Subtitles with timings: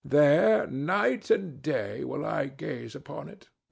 [0.03, 3.49] There night and day will I gaze upon it.